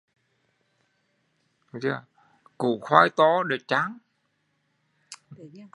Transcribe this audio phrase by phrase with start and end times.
[2.61, 3.93] Củ khoai to đại chang